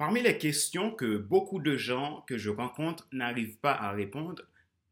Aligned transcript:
Parmi 0.00 0.22
les 0.22 0.38
questions 0.38 0.92
que 0.92 1.18
beaucoup 1.18 1.60
de 1.60 1.76
gens 1.76 2.24
que 2.26 2.38
je 2.38 2.48
rencontre 2.48 3.06
n'arrivent 3.12 3.58
pas 3.58 3.74
à 3.74 3.90
répondre, 3.90 4.42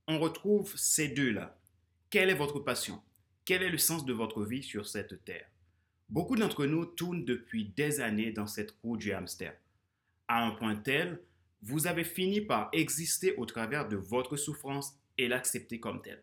on 0.06 0.18
retrouve 0.18 0.76
ces 0.76 1.08
deux-là. 1.08 1.58
Quelle 2.10 2.28
est 2.28 2.34
votre 2.34 2.60
passion? 2.60 3.00
Quel 3.46 3.62
est 3.62 3.70
le 3.70 3.78
sens 3.78 4.04
de 4.04 4.12
votre 4.12 4.44
vie 4.44 4.62
sur 4.62 4.86
cette 4.86 5.24
terre? 5.24 5.48
Beaucoup 6.10 6.36
d'entre 6.36 6.66
nous 6.66 6.84
tournent 6.84 7.24
depuis 7.24 7.70
des 7.74 8.00
années 8.02 8.32
dans 8.32 8.46
cette 8.46 8.72
roue 8.82 8.98
du 8.98 9.14
hamster, 9.14 9.56
à 10.28 10.44
un 10.44 10.50
point 10.50 10.76
tel, 10.76 11.22
vous 11.62 11.86
avez 11.86 12.04
fini 12.04 12.42
par 12.42 12.68
exister 12.74 13.34
au 13.36 13.46
travers 13.46 13.88
de 13.88 13.96
votre 13.96 14.36
souffrance 14.36 14.94
et 15.16 15.26
l'accepter 15.26 15.80
comme 15.80 16.02
telle. 16.02 16.22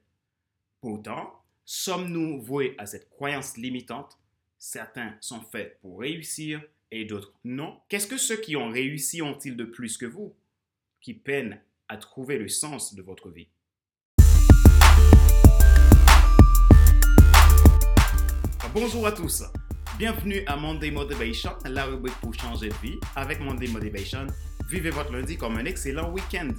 Pourtant, 0.80 1.44
sommes-nous 1.66 2.40
voués 2.40 2.76
à 2.78 2.86
cette 2.86 3.10
croyance 3.10 3.58
limitante? 3.58 4.20
Certains 4.60 5.18
sont 5.22 5.42
faits 5.42 5.80
pour 5.82 6.02
réussir 6.02 6.62
et 6.96 7.06
d'autres 7.06 7.34
non. 7.44 7.78
Qu'est-ce 7.90 8.08
que 8.08 8.18
ceux 8.18 8.38
qui 8.38 8.56
ont 8.56 8.70
réussi 8.70 9.22
ont-ils 9.22 9.58
de 9.58 9.66
plus 9.66 9.98
que 9.98 10.06
vous 10.06 10.34
qui 11.02 11.14
peinent 11.14 11.60
à 11.90 11.98
trouver 11.98 12.38
le 12.38 12.48
sens 12.48 12.96
de 12.96 13.02
votre 13.02 13.30
vie? 13.30 13.50
Bonjour 18.74 19.08
à 19.08 19.12
tous, 19.12 19.44
bienvenue 19.98 20.44
à 20.48 20.58
Monday 20.58 20.92
Motivation, 20.92 21.52
la 21.66 21.86
rubrique 21.86 22.16
pour 22.16 22.34
changer 22.34 22.70
de 22.70 22.76
vie. 22.76 22.98
Avec 23.16 23.40
Monday 23.40 23.68
Motivation, 23.68 24.28
vivez 24.70 24.90
votre 24.90 25.14
lundi 25.14 25.38
comme 25.38 25.58
un 25.58 25.66
excellent 25.66 26.12
week-end. 26.12 26.50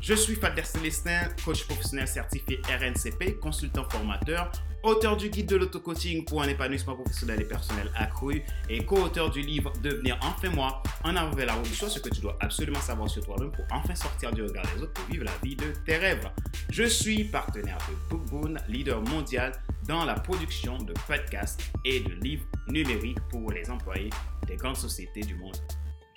Je 0.00 0.14
suis 0.14 0.34
Fader 0.34 0.64
Célestin, 0.64 1.28
coach 1.44 1.64
professionnel 1.64 2.08
certifié 2.08 2.60
RNCP, 2.66 3.38
consultant 3.40 3.88
formateur, 3.88 4.52
auteur 4.82 5.16
du 5.16 5.28
guide 5.30 5.46
de 5.46 5.56
l'auto-coaching 5.56 6.24
pour 6.24 6.42
un 6.42 6.48
épanouissement 6.48 6.94
professionnel 6.94 7.40
et 7.40 7.44
personnel 7.44 7.90
accru 7.94 8.42
et 8.68 8.84
co-auteur 8.84 9.30
du 9.30 9.40
livre 9.40 9.72
Devenir 9.82 10.18
enfin 10.22 10.50
moi, 10.50 10.82
en 11.04 11.16
avant 11.16 11.34
vers 11.34 11.46
la 11.46 11.54
route 11.54 11.68
du 11.68 11.74
choix, 11.74 11.88
ce 11.88 11.98
que 11.98 12.08
tu 12.08 12.20
dois 12.20 12.36
absolument 12.40 12.80
savoir 12.80 13.08
sur 13.08 13.24
toi-même 13.24 13.52
pour 13.52 13.64
enfin 13.70 13.94
sortir 13.94 14.32
du 14.32 14.42
regard 14.42 14.64
des 14.74 14.82
autres 14.82 14.92
pour 14.92 15.04
vivre 15.06 15.24
la 15.24 15.32
vie 15.42 15.56
de 15.56 15.72
tes 15.86 15.96
rêves. 15.96 16.28
Je 16.70 16.84
suis 16.84 17.24
partenaire 17.24 17.78
de 17.88 17.94
Bookboon, 18.10 18.54
leader 18.68 19.00
mondial 19.02 19.52
dans 19.86 20.04
la 20.04 20.14
production 20.14 20.78
de 20.78 20.92
podcasts 21.06 21.60
et 21.84 22.00
de 22.00 22.12
livres 22.14 22.46
numériques 22.68 23.20
pour 23.30 23.50
les 23.50 23.68
employés 23.70 24.10
des 24.46 24.56
grandes 24.56 24.76
sociétés 24.76 25.22
du 25.22 25.34
monde. 25.34 25.56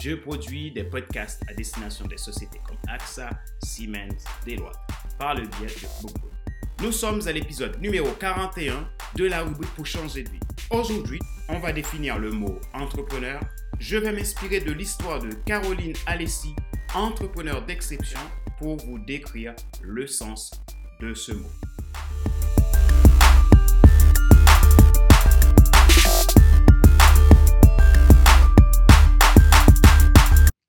Je 0.01 0.13
produis 0.13 0.71
des 0.71 0.83
podcasts 0.83 1.41
à 1.49 1.53
destination 1.53 2.05
des 2.05 2.17
sociétés 2.17 2.59
comme 2.67 2.77
AXA, 2.87 3.29
Siemens, 3.63 4.23
Deloitte, 4.45 4.77
par 5.17 5.35
le 5.35 5.41
biais 5.41 5.67
de 5.67 6.01
Bookboon. 6.01 6.34
Nous 6.81 6.91
sommes 6.91 7.25
à 7.25 7.31
l'épisode 7.31 7.79
numéro 7.81 8.11
41 8.11 8.87
de 9.15 9.25
la 9.25 9.43
rubrique 9.43 9.73
pour 9.75 9.85
changer 9.85 10.23
de 10.23 10.29
vie. 10.29 10.39
Aujourd'hui, 10.69 11.19
on 11.47 11.57
va 11.59 11.71
définir 11.71 12.19
le 12.19 12.31
mot 12.31 12.59
entrepreneur. 12.73 13.39
Je 13.79 13.95
vais 13.97 14.11
m'inspirer 14.11 14.59
de 14.59 14.73
l'histoire 14.73 15.19
de 15.19 15.29
Caroline 15.45 15.93
Alessi, 16.05 16.53
entrepreneur 16.93 17.65
d'exception, 17.65 18.19
pour 18.59 18.75
vous 18.77 18.99
décrire 18.99 19.55
le 19.81 20.05
sens 20.05 20.51
de 20.99 21.13
ce 21.13 21.31
mot. 21.31 21.49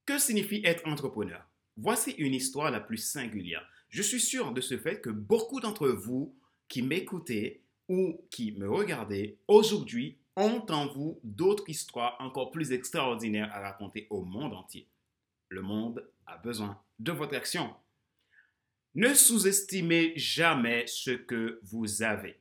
Que 0.06 0.18
signifie 0.18 0.62
être 0.64 0.86
entrepreneur? 0.86 1.42
Voici 1.76 2.12
une 2.12 2.32
histoire 2.32 2.70
la 2.70 2.80
plus 2.80 2.96
singulière. 2.96 3.66
Je 3.88 4.02
suis 4.02 4.20
sûr 4.20 4.52
de 4.52 4.60
ce 4.60 4.76
fait 4.76 5.00
que 5.00 5.10
beaucoup 5.10 5.60
d'entre 5.60 5.88
vous 5.88 6.34
qui 6.68 6.82
m'écoutez 6.82 7.62
ou 7.88 8.20
qui 8.30 8.52
me 8.52 8.68
regardez 8.68 9.38
aujourd'hui 9.48 10.18
ont 10.36 10.64
en 10.68 10.86
vous 10.86 11.20
d'autres 11.22 11.68
histoires 11.68 12.16
encore 12.20 12.50
plus 12.50 12.72
extraordinaires 12.72 13.50
à 13.52 13.60
raconter 13.60 14.06
au 14.10 14.22
monde 14.22 14.52
entier. 14.52 14.86
Le 15.48 15.62
monde 15.62 16.06
a 16.26 16.36
besoin 16.36 16.80
de 16.98 17.12
votre 17.12 17.36
action. 17.36 17.74
Ne 18.94 19.14
sous-estimez 19.14 20.12
jamais 20.16 20.86
ce 20.86 21.10
que 21.10 21.60
vous 21.62 22.02
avez 22.02 22.40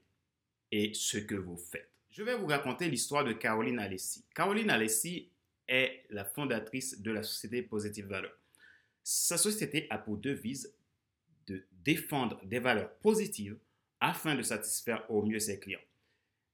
et 0.71 0.93
ce 0.93 1.17
que 1.17 1.35
vous 1.35 1.57
faites. 1.57 1.91
Je 2.09 2.23
vais 2.23 2.37
vous 2.37 2.47
raconter 2.47 2.89
l'histoire 2.89 3.23
de 3.23 3.33
Caroline 3.33 3.79
Alessi. 3.79 4.25
Caroline 4.33 4.69
Alessi 4.69 5.29
est 5.67 6.05
la 6.09 6.25
fondatrice 6.25 7.01
de 7.01 7.11
la 7.11 7.23
société 7.23 7.61
Positive 7.61 8.07
Valeur. 8.07 8.31
Sa 9.03 9.37
société 9.37 9.87
a 9.89 9.97
pour 9.97 10.17
devise 10.17 10.73
de 11.47 11.65
défendre 11.83 12.39
des 12.45 12.59
valeurs 12.59 12.93
positives 12.97 13.57
afin 13.99 14.35
de 14.35 14.41
satisfaire 14.41 15.09
au 15.09 15.23
mieux 15.23 15.39
ses 15.39 15.59
clients. 15.59 15.79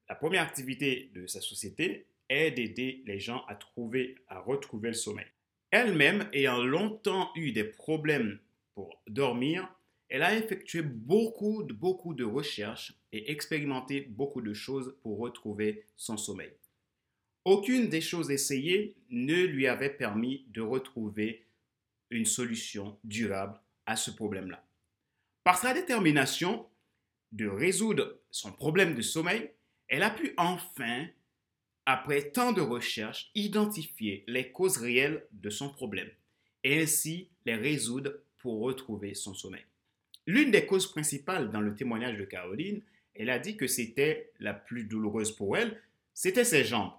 La 0.09 0.16
première 0.16 0.44
activité 0.44 1.09
de 1.13 1.28
sa 1.28 1.41
société 1.41 2.06
est 2.29 2.52
d'aider 2.52 3.03
les 3.06 3.19
gens 3.19 3.46
à 3.47 3.56
trouver, 3.56 4.16
à 4.28 4.40
retrouver 4.40 4.90
le 4.90 4.96
sommeil. 4.96 5.28
Elle-même 5.69 6.28
ayant 6.34 6.62
longtemps 6.63 7.31
eu 7.35 7.52
des 7.52 7.63
problèmes 7.63 8.40
pour 8.74 9.02
dormir, 9.07 9.68
elle 10.09 10.24
a 10.24 10.35
effectué 10.35 10.81
beaucoup, 10.81 11.63
beaucoup 11.63 12.13
de 12.13 12.25
recherches 12.25 12.94
et 13.13 13.31
expérimenté 13.31 14.02
beaucoup 14.02 14.41
de 14.41 14.53
choses 14.53 14.96
pour 15.02 15.18
retrouver 15.19 15.85
son 15.96 16.18
sommeil. 16.18 16.52
Aucune 17.46 17.88
des 17.88 18.02
choses 18.02 18.29
essayées 18.29 18.96
ne 19.09 19.46
lui 19.46 19.68
avait 19.68 19.90
permis 19.90 20.46
de 20.50 20.62
retrouver 20.62 21.46
une 22.09 22.25
solution 22.25 22.97
durable 23.06 23.59
à 23.85 23.96
ce 23.96 24.12
problème-là. 24.12 24.63
Par 25.44 25.57
sa 25.57 25.74
détermination 25.74 26.68
de 27.31 27.47
résoudre 27.47 28.19
son 28.29 28.52
problème 28.52 28.94
de 28.94 29.02
sommeil, 29.02 29.52
elle 29.88 30.03
a 30.03 30.12
pu 30.12 30.34
enfin, 30.38 31.07
après 31.85 32.31
tant 32.31 32.52
de 32.52 32.62
recherches, 32.62 33.31
identifier 33.34 34.24
les 34.28 34.52
causes 34.52 34.78
réelles 34.78 35.25
de 35.31 35.50
son 35.50 35.69
problème 35.69 36.09
et 36.63 36.81
ainsi 36.81 37.29
les 37.46 37.56
résoudre 37.56 38.13
pour 38.38 38.62
retrouver 38.62 39.16
son 39.16 39.34
sommeil. 39.34 39.66
L'une 40.28 40.52
des 40.52 40.66
causes 40.66 40.90
principales 40.90 41.50
dans 41.52 41.62
le 41.62 41.75
témoignage 41.75 42.18
de 42.18 42.25
Caroline, 42.25 42.84
elle 43.16 43.29
a 43.29 43.40
dit 43.40 43.58
que 43.58 43.68
c'était 43.68 44.31
la 44.40 44.53
plus 44.53 44.84
douloureuse 44.84 45.31
pour 45.31 45.58
elle, 45.58 45.81
c'était 46.13 46.46
ses 46.46 46.63
jambes. 46.63 46.94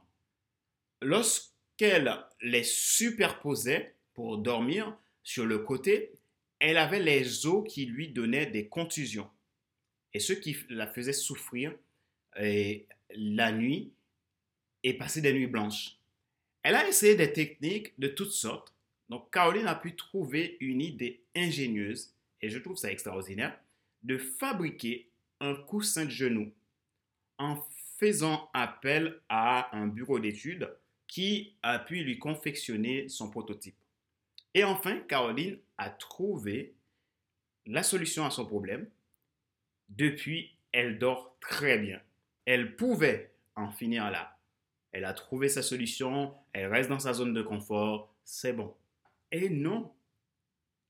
Lorsqu'elle 1.01 2.13
les 2.41 2.65
superposait 2.65 3.95
pour 4.15 4.39
dormir 4.39 4.97
sur 5.23 5.47
le 5.47 5.59
côté, 5.59 6.13
elle 6.63 6.79
avait 6.79 7.03
les 7.03 7.45
os 7.45 7.65
qui 7.69 7.87
lui 7.87 8.09
donnaient 8.09 8.47
des 8.47 8.69
contusions. 8.69 9.29
Et 10.15 10.21
ce 10.21 10.33
qui 10.33 10.57
la 10.69 10.87
faisait 10.87 11.13
souffrir 11.13 11.75
la 12.37 13.53
nuit 13.53 13.93
et 14.85 14.95
passer 14.95 15.21
des 15.21 15.33
nuits 15.33 15.49
blanches. 15.49 15.99
Elle 16.63 16.77
a 16.77 16.87
essayé 16.87 17.17
des 17.17 17.33
techniques 17.33 17.99
de 17.99 18.07
toutes 18.07 18.31
sortes. 18.31 18.73
Donc 19.09 19.33
Caroline 19.33 19.67
a 19.67 19.75
pu 19.75 19.97
trouver 19.97 20.57
une 20.61 20.81
idée 20.81 21.25
ingénieuse, 21.35 22.15
et 22.41 22.49
je 22.49 22.59
trouve 22.61 22.77
ça 22.77 22.93
extraordinaire, 22.93 23.59
de 24.05 24.17
fabriquer 24.17 25.11
un 25.41 25.57
coussin 25.57 26.05
de 26.05 26.11
genou 26.11 26.53
en 27.39 27.61
faisant 27.99 28.49
appel 28.55 29.21
à 29.29 29.77
un 29.77 29.89
bureau 29.89 30.21
d'études 30.21 30.73
qui 31.09 31.57
a 31.63 31.81
pu 31.81 32.05
lui 32.05 32.21
confectionner 32.21 33.09
son 33.09 33.31
prototype. 33.31 33.82
Et 34.55 34.65
enfin, 34.65 35.01
Caroline 35.01 35.59
a 35.79 35.91
trouvé 35.91 36.75
la 37.67 37.83
solution 37.83 38.25
à 38.25 38.31
son 38.31 38.47
problème. 38.47 38.89
Depuis, 39.89 40.57
elle 40.73 40.99
dort 40.99 41.37
très 41.41 41.79
bien. 41.79 42.01
Elle 42.45 42.77
pouvait 42.77 43.35
en 43.57 43.71
finir 43.71 44.11
là. 44.11 44.39
Elle 44.93 45.05
a 45.05 45.15
trouvé 45.15 45.49
sa 45.49 45.63
solution, 45.63 46.35
elle 46.53 46.67
reste 46.67 46.91
dans 46.91 46.99
sa 46.99 47.15
zone 47.15 47.33
de 47.33 47.43
confort, 47.43 48.15
c'est 48.25 48.53
bon. 48.53 48.75
Et 49.31 49.49
non, 49.49 49.91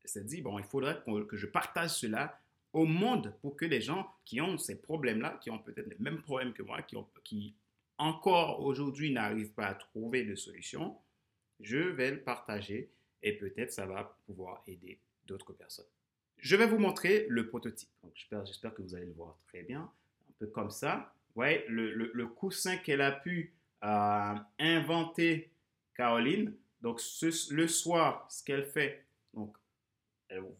elle 0.03 0.11
s'est 0.11 0.25
dit, 0.25 0.43
bon, 0.43 0.59
il 0.59 0.65
faudrait 0.65 1.01
que 1.29 1.37
je 1.37 1.47
partage 1.47 1.91
cela 1.91 2.41
au 2.73 2.85
monde 2.85 3.35
pour 3.43 3.57
que 3.57 3.65
les 3.65 3.81
gens 3.81 4.13
qui 4.25 4.41
ont 4.41 4.59
ces 4.59 4.81
problèmes-là, 4.81 5.39
qui 5.41 5.51
ont 5.51 5.59
peut-être 5.59 5.89
les 5.89 5.99
mêmes 6.01 6.21
problèmes 6.23 6.53
que 6.53 6.63
moi, 6.63 6.83
qui, 6.83 6.97
qui 7.23 7.55
encore 7.99 8.61
aujourd'hui 8.61 9.13
n'arrivent 9.13 9.53
pas 9.53 9.67
à 9.67 9.75
trouver 9.75 10.25
de 10.25 10.35
solution, 10.35 10.99
je 11.61 11.79
vais 11.79 12.11
le 12.11 12.23
partager 12.23 12.91
et 13.23 13.33
peut-être 13.33 13.73
ça 13.73 13.87
va 13.87 14.17
pouvoir 14.27 14.63
aider 14.67 14.99
d'autres 15.27 15.53
personnes. 15.53 15.87
Je 16.39 16.57
vais 16.57 16.67
vous 16.67 16.79
montrer 16.79 17.27
le 17.29 17.47
prototype. 17.47 17.89
J'espère 18.15 18.75
que 18.75 18.83
vous 18.83 18.95
allez 18.95 19.07
le 19.07 19.13
voir 19.13 19.39
très 19.47 19.63
bien. 19.63 19.83
Un 20.29 20.33
peu 20.39 20.47
comme 20.47 20.71
ça. 20.71 21.15
Ouais, 21.35 21.65
le, 21.69 21.93
le, 21.93 22.27
coussin 22.27 22.77
qu'elle 22.77 23.01
a 23.01 23.13
pu 23.13 23.55
euh, 23.85 24.35
inventer, 24.59 25.51
Caroline. 25.95 26.55
Donc, 26.83 27.01
le 27.51 27.67
soir, 27.69 28.27
ce 28.31 28.43
qu'elle 28.45 28.67
fait, 28.67 29.05
donc, 29.33 29.57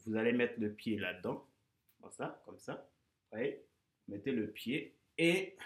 vous 0.07 0.17
allez 0.17 0.33
mettre 0.33 0.61
le 0.61 0.71
pied 0.73 0.99
là-dedans. 0.99 1.47
Comme 2.01 2.13
ça, 2.13 2.43
comme 2.45 2.59
ça. 2.59 2.89
Ouais, 3.33 3.65
mettez 4.09 4.33
le 4.33 4.47
pied. 4.47 4.95
Et 5.19 5.57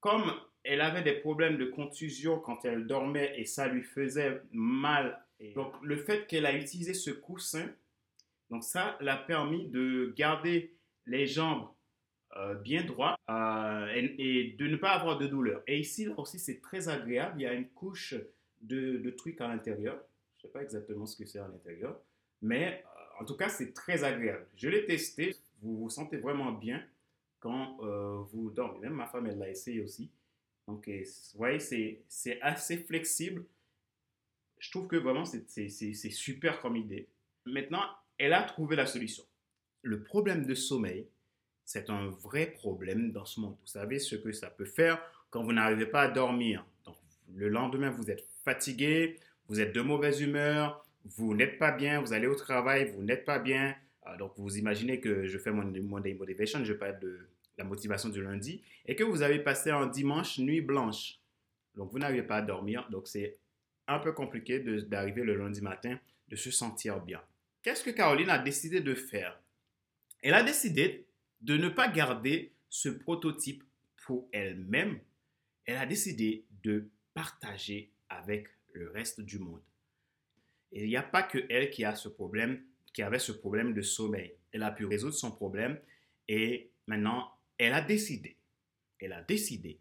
comme 0.00 0.32
elle 0.62 0.80
avait 0.80 1.02
des 1.02 1.14
problèmes 1.14 1.56
de 1.56 1.66
contusion 1.66 2.38
quand 2.38 2.64
elle 2.64 2.86
dormait 2.86 3.38
et 3.38 3.44
ça 3.44 3.68
lui 3.68 3.82
faisait 3.82 4.42
mal. 4.52 5.22
Donc, 5.54 5.72
le 5.82 5.96
fait 5.96 6.26
qu'elle 6.26 6.46
a 6.46 6.54
utilisé 6.54 6.94
ce 6.94 7.10
coussin, 7.10 7.66
donc 8.50 8.64
ça 8.64 8.96
l'a 9.00 9.16
permis 9.16 9.68
de 9.68 10.12
garder 10.16 10.74
les 11.06 11.26
jambes 11.26 11.68
euh, 12.36 12.54
bien 12.54 12.84
droites 12.84 13.18
euh, 13.28 13.86
et, 13.94 14.54
de 14.58 14.66
ne 14.66 14.76
pas 14.76 14.90
avoir 14.90 15.18
de 15.18 15.26
douleur. 15.26 15.62
Et 15.66 15.78
ici 15.78 16.08
aussi, 16.16 16.38
c'est 16.38 16.60
très 16.60 16.88
agréable. 16.88 17.40
Il 17.40 17.44
y 17.44 17.46
a 17.46 17.54
une 17.54 17.68
couche 17.68 18.14
de, 18.60 19.10
trucs 19.10 19.40
à 19.40 19.48
l'intérieur. 19.48 20.00
Je 20.36 20.46
ne 20.46 20.48
sais 20.48 20.52
pas 20.52 20.62
exactement 20.62 21.06
ce 21.06 21.16
que 21.16 21.26
c'est 21.26 21.38
à 21.38 21.48
l'intérieur. 21.48 21.98
Mais 22.42 22.84
euh, 22.84 23.22
en 23.22 23.24
tout 23.24 23.36
cas, 23.36 23.48
c'est 23.48 23.72
très 23.72 24.04
agréable. 24.04 24.46
Je 24.56 24.68
l'ai 24.68 24.84
testé. 24.84 25.34
Vous 25.62 25.76
vous 25.76 25.90
sentez 25.90 26.18
vraiment 26.18 26.52
bien 26.52 26.82
quand 27.38 27.78
vous 28.32 28.50
dormez. 28.50 28.80
Même 28.80 28.94
ma 28.94 29.06
femme, 29.06 29.26
elle 29.26 29.38
l'a 29.38 29.48
essayé 29.48 29.82
aussi. 29.82 30.10
Donc, 30.66 30.86
vous 30.88 31.38
voyez, 31.38 31.58
c'est 31.58 32.40
assez 32.42 32.78
flexible. 32.78 33.44
Je 34.60 34.70
trouve 34.70 34.86
que 34.86 34.96
vraiment, 34.96 35.24
c'est 35.24 35.68
super 36.10 36.60
comme 36.60 36.76
idée. 36.76 37.08
Maintenant, 37.46 37.82
elle 38.18 38.34
a 38.34 38.42
trouvé 38.42 38.76
la 38.76 38.86
solution. 38.86 39.24
Le 39.82 40.02
problème 40.02 40.44
de 40.44 40.54
sommeil, 40.54 41.08
c'est 41.64 41.88
un 41.88 42.08
vrai 42.08 42.46
problème 42.46 43.10
dans 43.10 43.24
ce 43.24 43.40
monde. 43.40 43.56
Vous 43.60 43.66
savez 43.66 43.98
ce 43.98 44.16
que 44.16 44.32
ça 44.32 44.50
peut 44.50 44.66
faire 44.66 45.02
quand 45.30 45.42
vous 45.42 45.52
n'arrivez 45.52 45.86
pas 45.86 46.02
à 46.02 46.08
dormir. 46.08 46.64
Donc, 46.84 46.96
le 47.34 47.48
lendemain, 47.48 47.90
vous 47.90 48.10
êtes 48.10 48.24
fatigué, 48.44 49.18
vous 49.48 49.60
êtes 49.60 49.74
de 49.74 49.80
mauvaise 49.80 50.20
humeur, 50.20 50.84
vous 51.04 51.34
n'êtes 51.34 51.58
pas 51.58 51.72
bien, 51.72 52.00
vous 52.00 52.12
allez 52.12 52.26
au 52.26 52.34
travail, 52.34 52.92
vous 52.94 53.02
n'êtes 53.02 53.24
pas 53.24 53.38
bien. 53.38 53.74
Ah, 54.02 54.16
donc, 54.16 54.32
vous 54.36 54.58
imaginez 54.58 55.00
que 55.00 55.26
je 55.26 55.38
fais 55.38 55.52
mon 55.52 55.64
Monday 55.64 56.12
Motivation, 56.12 56.62
je 56.64 56.74
parle 56.74 56.98
de 57.00 57.20
la 57.56 57.64
motivation 57.64 58.10
du 58.10 58.22
lundi, 58.22 58.62
et 58.84 58.94
que 58.94 59.04
vous 59.04 59.22
avez 59.22 59.38
passé 59.38 59.70
un 59.70 59.86
dimanche 59.86 60.38
nuit 60.38 60.60
blanche. 60.60 61.18
Donc, 61.76 61.92
vous 61.92 61.98
n'arrivez 61.98 62.24
pas 62.24 62.36
à 62.36 62.42
dormir. 62.42 62.86
Donc, 62.90 63.08
c'est 63.08 63.38
un 63.90 63.98
peu 63.98 64.12
compliqué 64.12 64.60
d'arriver 64.60 65.22
le 65.24 65.36
lundi 65.36 65.60
matin, 65.60 65.98
de 66.28 66.36
se 66.36 66.50
sentir 66.50 67.00
bien. 67.00 67.20
Qu'est-ce 67.62 67.82
que 67.82 67.90
Caroline 67.90 68.30
a 68.30 68.38
décidé 68.38 68.80
de 68.80 68.94
faire? 68.94 69.38
Elle 70.22 70.34
a 70.34 70.42
décidé 70.42 71.06
de 71.40 71.56
ne 71.56 71.68
pas 71.68 71.88
garder 71.88 72.52
ce 72.68 72.88
prototype 72.88 73.64
pour 74.06 74.28
elle-même. 74.32 75.00
Elle 75.64 75.76
a 75.76 75.86
décidé 75.86 76.44
de 76.62 76.88
partager 77.14 77.90
avec 78.08 78.48
le 78.72 78.90
reste 78.90 79.20
du 79.20 79.38
monde. 79.38 79.62
Il 80.72 80.86
n'y 80.86 80.96
a 80.96 81.02
pas 81.02 81.24
que 81.24 81.44
elle 81.50 81.70
qui 81.70 81.84
a 81.84 81.96
ce 81.96 82.08
problème, 82.08 82.62
qui 82.92 83.02
avait 83.02 83.18
ce 83.18 83.32
problème 83.32 83.74
de 83.74 83.82
sommeil. 83.82 84.34
Elle 84.52 84.62
a 84.62 84.70
pu 84.70 84.84
résoudre 84.84 85.14
son 85.14 85.32
problème 85.32 85.78
et 86.28 86.70
maintenant, 86.86 87.32
elle 87.58 87.72
a 87.72 87.80
décidé, 87.80 88.36
elle 89.00 89.12
a 89.12 89.22
décidé 89.22 89.80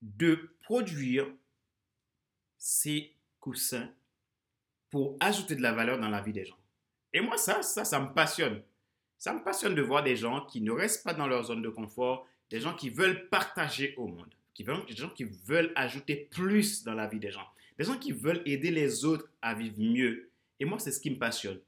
de 0.00 0.54
produire 0.62 1.26
ces 2.60 3.14
coussins 3.40 3.88
pour 4.90 5.16
ajouter 5.18 5.56
de 5.56 5.62
la 5.62 5.72
valeur 5.72 5.98
dans 5.98 6.10
la 6.10 6.20
vie 6.20 6.32
des 6.32 6.44
gens. 6.44 6.58
Et 7.12 7.20
moi, 7.20 7.38
ça, 7.38 7.62
ça, 7.62 7.84
ça 7.84 7.98
me 7.98 8.12
passionne. 8.12 8.62
Ça 9.18 9.32
me 9.32 9.42
passionne 9.42 9.74
de 9.74 9.82
voir 9.82 10.02
des 10.02 10.14
gens 10.14 10.44
qui 10.44 10.60
ne 10.60 10.70
restent 10.70 11.02
pas 11.02 11.14
dans 11.14 11.26
leur 11.26 11.44
zone 11.44 11.62
de 11.62 11.70
confort, 11.70 12.28
des 12.50 12.60
gens 12.60 12.74
qui 12.74 12.90
veulent 12.90 13.28
partager 13.28 13.94
au 13.96 14.06
monde, 14.06 14.32
qui 14.54 14.62
veulent, 14.62 14.84
des 14.86 14.94
gens 14.94 15.08
qui 15.08 15.24
veulent 15.24 15.72
ajouter 15.74 16.28
plus 16.30 16.84
dans 16.84 16.94
la 16.94 17.06
vie 17.06 17.18
des 17.18 17.30
gens. 17.30 17.46
Des 17.78 17.84
gens 17.84 17.98
qui 17.98 18.12
veulent 18.12 18.42
aider 18.44 18.70
les 18.70 19.04
autres 19.04 19.30
à 19.40 19.54
vivre 19.54 19.78
mieux. 19.78 20.30
Et 20.58 20.64
moi, 20.66 20.78
c'est 20.78 20.92
ce 20.92 21.00
qui 21.00 21.10
me 21.10 21.18
passionne. 21.18 21.60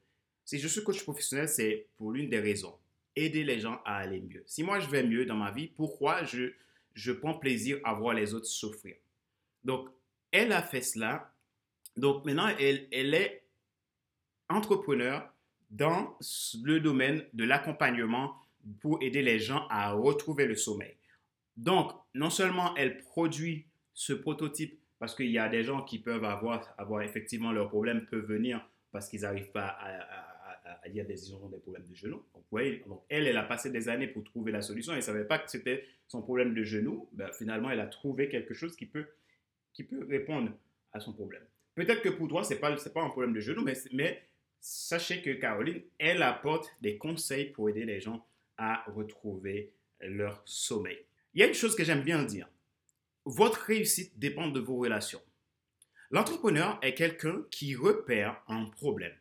Si 0.45 0.59
je 0.59 0.69
suis 0.69 0.83
coach 0.83 1.03
professionnel, 1.03 1.49
c'est 1.49 1.87
pour 1.97 2.13
l'une 2.13 2.29
des 2.29 2.41
raisons. 2.41 2.77
Aider 3.17 3.45
les 3.45 3.61
gens 3.61 3.81
à 3.85 3.97
aller 3.97 4.21
mieux. 4.21 4.43
Si 4.47 4.63
moi, 4.63 4.79
je 4.79 4.91
vais 4.91 5.03
mieux 5.03 5.25
dans 5.25 5.37
ma 5.37 5.51
vie, 5.51 5.69
pourquoi 5.69 6.25
je, 6.25 6.53
je 6.95 7.13
prends 7.13 7.35
plaisir 7.35 7.81
à 7.85 7.95
voir 7.95 8.15
les 8.15 8.35
autres 8.35 8.47
souffrir? 8.47 8.97
Donc, 9.65 9.89
elle 10.33 10.53
a 10.53 10.63
fait 10.63 10.81
cela. 10.81 11.33
Donc, 11.97 12.25
maintenant, 12.25 12.49
elle, 12.59 13.15
est 13.15 13.45
entrepreneur 14.49 15.33
dans 15.71 16.17
le 16.63 16.81
domaine 16.81 17.25
de 17.33 17.45
l'accompagnement 17.45 18.35
pour 18.81 19.03
aider 19.03 19.23
les 19.23 19.39
gens 19.39 19.67
à 19.69 19.93
retrouver 19.93 20.47
le 20.47 20.57
sommeil. 20.57 20.97
Donc, 21.57 21.93
non 22.15 22.31
seulement 22.31 22.75
elle 22.77 22.99
produit 22.99 23.67
ce 23.95 24.13
prototype 24.13 24.81
parce 24.99 25.15
qu'il 25.15 25.31
y 25.31 25.39
a 25.39 25.49
des 25.49 25.65
gens 25.65 25.83
qui 25.83 25.99
peuvent 25.99 26.25
avoir, 26.25 26.75
avoir 26.79 27.03
effectivement 27.03 27.53
leurs 27.53 27.69
problèmes, 27.69 28.07
peuvent 28.07 28.25
venir 28.25 28.67
parce 28.91 29.09
qu'ils 29.09 29.23
n'arrivent 29.23 29.51
pas 29.51 29.67
à, 29.67 30.03
à, 30.03 30.81
à, 30.85 30.89
dire 30.89 31.05
des, 31.07 31.33
ont 31.35 31.49
des 31.49 31.59
problèmes 31.59 31.87
de 31.89 31.95
genoux. 31.95 32.25
Donc, 32.35 32.45
donc, 32.87 33.03
elle, 33.09 33.27
elle 33.27 33.37
a 33.37 33.43
passé 33.43 33.71
des 33.71 33.89
années 33.89 34.07
pour 34.07 34.25
trouver 34.25 34.53
la 34.53 34.63
solution. 34.63 34.93
Elle 34.93 34.99
ne 34.99 35.05
savait 35.05 35.25
pas 35.25 35.39
que 35.39 35.51
c'était 35.51 35.85
son 36.07 36.23
problème 36.23 36.55
de 36.55 36.63
genoux. 36.63 37.09
Ben, 37.13 37.33
finalement, 37.33 37.71
elle 37.71 37.81
a 37.81 37.87
trouvé 37.87 38.29
quelque 38.29 38.55
chose 38.55 38.77
qui 38.77 38.87
peut, 38.87 39.07
qui 39.73 39.85
peut 39.85 40.07
répondre 40.09 40.53
à 40.93 41.01
son 41.01 41.13
problème. 41.13 41.43
Peut-être 41.75 42.03
que 42.03 42.11
pour 42.11 42.29
toi, 42.29 42.45
ce 42.45 42.55
n'est 42.55 42.61
pas, 42.61 42.75
pas 42.77 43.03
un 43.03 43.11
problème 43.11 43.33
de 43.33 43.41
genoux, 43.41 43.63
mais, 43.63 43.75
mais 43.93 44.23
sachez 44.61 45.23
que 45.23 45.31
Caroline, 45.31 45.83
elle 45.99 46.23
apporte 46.23 46.71
des 46.81 46.99
conseils 46.99 47.47
pour 47.47 47.69
aider 47.69 47.85
les 47.85 48.01
gens 48.01 48.27
à 48.59 48.85
retrouver 48.89 49.73
leur 50.01 50.43
sommeil. 50.45 50.99
Il 51.35 51.41
y 51.41 51.45
a 51.45 51.47
une 51.47 51.55
chose 51.55 51.75
que 51.75 51.85
j'aime 51.85 52.03
bien 52.03 52.23
dire 52.25 52.49
votre 53.25 53.61
réussite 53.61 54.19
dépend 54.19 54.49
de 54.49 54.61
vos 54.61 54.77
relations. 54.77 55.23
L'entrepreneur 56.11 56.79
est 56.83 56.95
quelqu'un 56.95 57.45
qui 57.51 57.75
repère 57.75 58.43
un 58.49 58.67
problème 58.67 59.15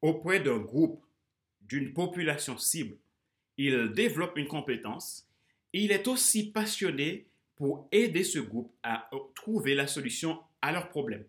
auprès 0.00 0.40
d'un 0.40 0.58
groupe, 0.58 1.04
d'une 1.62 1.92
population 1.92 2.56
cible. 2.56 2.96
Il 3.56 3.92
développe 3.92 4.38
une 4.38 4.48
compétence. 4.48 5.28
Il 5.72 5.92
est 5.92 6.08
aussi 6.08 6.50
passionné 6.50 7.26
pour 7.62 7.86
aider 7.92 8.24
ce 8.24 8.40
groupe 8.40 8.74
à 8.82 9.08
trouver 9.36 9.76
la 9.76 9.86
solution 9.86 10.40
à 10.62 10.72
leurs 10.72 10.88
problèmes. 10.88 11.24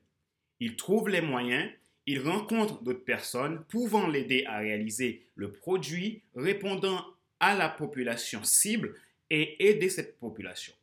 Il 0.59 0.75
trouve 0.75 1.07
les 1.07 1.21
moyens, 1.21 1.71
il 2.07 2.27
rencontre 2.27 2.81
d'autres 2.81 3.06
personnes 3.06 3.63
pouvant 3.65 4.07
l'aider 4.07 4.44
à 4.47 4.57
réaliser 4.57 5.27
le 5.35 5.51
produit 5.51 6.24
répondant 6.33 7.06
à 7.39 7.53
la 7.53 7.69
population 7.69 8.44
cible 8.44 8.95
et 9.30 9.63
aider 9.63 9.89
cette 9.89 10.18
population. 10.18 10.74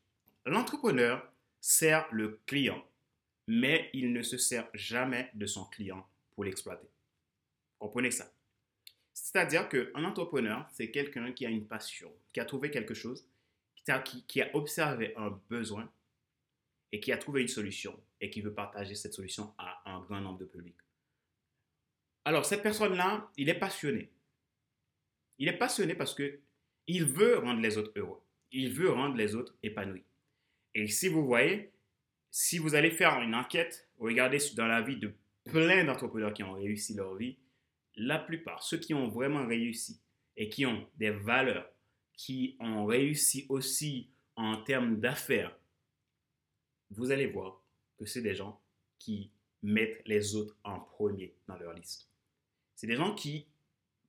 L'entrepreneur 0.47 1.29
sert 1.61 2.07
le 2.13 2.39
client, 2.47 2.85
mais 3.49 3.91
il 3.93 4.13
ne 4.13 4.23
se 4.23 4.39
sert 4.39 4.69
jamais 4.73 5.31
de 5.35 5.47
son 5.47 5.65
client 5.65 6.07
pour 6.37 6.45
l'exploiter. 6.45 6.87
Comprenez 7.81 8.13
ça. 8.13 8.33
C'est-à-dire 9.13 9.69
qu'un 9.69 10.05
entrepreneur, 10.05 10.69
c'est 10.71 10.93
quelqu'un 10.93 11.33
qui 11.33 11.45
a 11.45 11.51
une 11.51 11.67
passion, 11.67 12.13
qui 12.33 12.39
a 12.39 12.45
trouvé 12.45 12.71
quelque 12.71 12.95
chose, 12.95 13.27
qui 13.85 14.43
a, 14.43 14.55
observé 14.55 15.15
un 15.17 15.31
besoin 15.49 15.91
et 16.93 17.01
qui 17.01 17.13
a 17.13 17.19
trouvé 17.19 17.43
une 17.43 17.49
solution 17.49 17.99
et 18.21 18.31
qui 18.31 18.41
veut 18.41 18.55
partager 18.55 18.95
cette 18.95 19.15
solution 19.15 19.55
à 19.59 19.83
un 19.91 20.01
grand 20.01 20.21
nombre 20.21 20.39
de 20.39 20.45
publics. 20.45 20.77
Alors, 22.25 22.45
cette 22.45 22.63
personne-là, 22.63 23.31
il 23.37 23.49
est 23.49 23.59
passionné. 23.59 24.11
Il 25.39 25.49
est 25.49 25.57
passionné 25.57 25.95
parce 25.95 26.15
que 26.15 26.41
il 26.87 27.05
veut 27.05 27.39
rendre 27.39 27.61
les 27.61 27.79
autres 27.79 27.93
heureux. 27.97 28.21
Il 28.53 28.73
veut 28.73 28.91
rendre 28.91 29.17
les 29.17 29.35
autres 29.35 29.57
épanouis. 29.63 30.05
Et 30.75 30.89
si 30.89 31.09
vous 31.09 31.25
voyez, 31.25 31.73
si 32.31 32.59
vous 32.59 32.75
allez 32.75 32.91
faire 32.91 33.21
une 33.21 33.35
enquête, 33.35 33.89
regardez 33.99 34.39
dans 34.57 34.67
la 34.67 34.83
vie 34.83 34.97
de 34.97 35.15
plein 35.45 35.85
d'entrepreneurs 35.85 36.35
qui 36.35 36.43
ont 36.43 36.55
réussi 36.55 36.95
leur 36.95 37.15
vie, 37.15 37.37
la 37.97 38.19
plupart, 38.19 38.63
ceux 38.63 38.79
qui 38.79 38.95
ont 38.95 39.09
vraiment 39.09 39.47
réussi 39.47 40.01
et 40.37 40.49
qui 40.49 40.67
ont 40.67 40.89
des 40.97 41.11
valeurs, 41.11 41.69
qui 42.21 42.55
ont 42.61 42.85
réussi 42.85 43.47
aussi 43.49 44.11
en 44.37 44.59
termes 44.59 45.01
d'affaires, 45.01 45.57
vous 46.91 47.13
allez 47.13 47.25
voir 47.25 47.63
que 47.97 48.05
c'est 48.05 48.21
des 48.21 48.35
gens 48.35 48.61
qui 48.99 49.31
mettent 49.63 50.03
les 50.05 50.37
autres 50.37 50.55
en 50.63 50.81
premier 50.81 51.33
dans 51.49 51.57
leur 51.57 51.73
liste. 51.73 52.11
C'est 52.77 52.87
des 52.87 52.97
gens 52.97 53.15
qui 53.15 53.47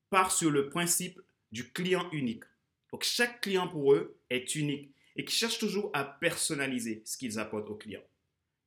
partent 0.10 0.36
sur 0.36 0.52
le 0.52 0.68
principe 0.68 1.22
du 1.54 1.72
client 1.72 2.10
unique. 2.12 2.44
Donc 2.92 3.04
chaque 3.04 3.40
client 3.40 3.70
pour 3.70 3.94
eux 3.94 4.18
est 4.30 4.56
unique 4.56 4.92
et 5.16 5.24
qui 5.24 5.34
cherchent 5.34 5.60
toujours 5.60 5.90
à 5.94 6.04
personnaliser 6.04 7.04
ce 7.06 7.18
qu'ils 7.18 7.40
apportent 7.40 7.70
aux 7.70 7.76
clients. 7.76 8.04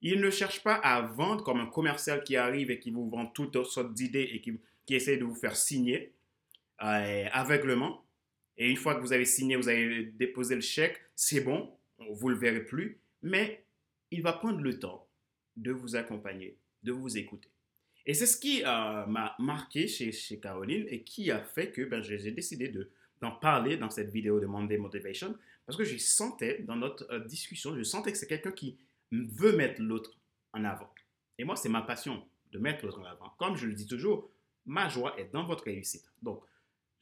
Ils 0.01 0.23
ne 0.23 0.31
cherchent 0.31 0.63
pas 0.63 0.77
à 0.77 1.03
vendre 1.03 1.45
comme 1.45 1.61
un 1.61 1.67
commercial 1.67 2.25
qui 2.25 2.37
arrive 2.37 2.71
et 2.71 2.79
qui 2.79 2.91
vous 2.91 3.11
vend 3.11 3.27
toutes 3.27 3.63
sortes 3.65 3.93
d'idées 3.93 4.31
et 4.33 4.41
qui, 4.41 4.59
qui, 4.87 4.95
essaie 4.95 5.19
de 5.19 5.25
vous 5.25 5.35
faire 5.35 5.55
signer 5.55 6.15
euh, 6.83 7.27
aveuglement. 7.31 8.04
Et 8.57 8.71
une 8.71 8.77
fois 8.77 8.95
que 8.95 9.01
vous 9.01 9.13
avez 9.13 9.25
signé, 9.25 9.57
vous 9.57 9.69
avez 9.69 10.05
déposé 10.05 10.55
le 10.55 10.61
chèque, 10.61 11.01
c'est 11.15 11.41
bon, 11.41 11.77
vous 11.99 12.29
ne 12.29 12.35
le 12.35 12.41
verrez 12.41 12.65
plus. 12.65 13.01
Mais 13.23 13.65
il 14.11 14.23
va 14.23 14.33
prendre 14.33 14.61
le 14.61 14.79
temps 14.79 15.09
de 15.57 15.73
vous 15.73 15.97
accompagner, 15.97 16.57
de 16.83 16.93
vous 16.93 17.17
écouter. 17.17 17.49
Et 18.07 18.15
c'est 18.15 18.27
ce 18.27 18.37
qui 18.37 18.63
euh, 18.63 19.07
m'a 19.07 19.35
marqué 19.39 19.89
chez, 19.89 20.13
chez 20.13 20.39
Caroline 20.39 20.87
et 20.89 21.03
qui 21.03 21.31
a 21.31 21.41
fait 21.41 21.71
que 21.71 21.83
ben, 21.83 22.03
j'ai 22.03 22.33
décidé 22.33 22.73
d'en 23.21 23.31
parler 23.31 23.77
dans 23.77 23.91
cette 23.91 24.11
vidéo 24.11 24.41
de 24.41 24.47
Monday 24.47 24.77
Motivation 24.77 25.35
parce 25.65 25.79
que 25.79 25.85
je 25.85 25.97
sentais 25.97 26.63
dans 26.63 26.77
notre 26.77 27.11
euh, 27.11 27.21
discussion, 27.21 27.75
je 27.75 27.83
sentais 27.83 28.13
que 28.13 28.19
c'est 28.19 28.27
quelqu'un 28.27 28.53
qui 28.53 28.77
veut 29.11 29.57
mettre 29.57 29.81
l'autre 29.81 30.11
en 30.53 30.65
avant. 30.65 30.93
Et 31.39 31.45
moi, 31.45 31.57
c'est 31.57 31.69
ma 31.69 31.83
passion 31.83 32.23
de 32.53 32.59
mettre 32.59 32.85
l'autre 32.85 33.01
en 33.01 33.05
avant. 33.05 33.31
Comme 33.39 33.57
je 33.57 33.67
le 33.67 33.73
dis 33.73 33.87
toujours, 33.87 34.31
ma 34.67 34.89
joie 34.89 35.19
est 35.19 35.33
dans 35.33 35.45
votre 35.47 35.65
réussite. 35.65 36.05
Donc, 36.23 36.43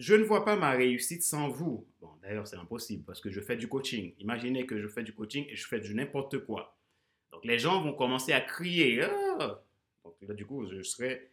je 0.02 0.14
ne 0.14 0.24
vois 0.24 0.44
pas 0.44 0.56
ma 0.56 0.72
réussite 0.72 1.22
sans 1.22 1.48
vous. 1.48 1.86
Bon, 2.00 2.10
d'ailleurs, 2.22 2.48
c'est 2.48 2.56
impossible 2.56 3.04
parce 3.04 3.20
que 3.20 3.30
je 3.30 3.40
fais 3.40 3.56
du 3.56 3.68
coaching. 3.68 4.12
Imaginez 4.18 4.66
que 4.66 4.76
je 4.76 4.88
fais 4.88 5.04
du 5.04 5.14
coaching 5.14 5.46
et 5.48 5.54
je 5.54 5.64
fais 5.64 5.78
du 5.78 5.94
n'importe 5.94 6.44
quoi. 6.44 6.76
Donc, 7.30 7.44
les 7.44 7.56
gens 7.60 7.80
vont 7.80 7.92
commencer 7.92 8.32
à 8.32 8.40
crier. 8.40 9.04
Ah! 9.04 9.62
Donc, 10.02 10.16
là, 10.22 10.34
du 10.34 10.44
coup, 10.44 10.66
je 10.66 10.74
ne 10.74 10.82
serai, 10.82 11.30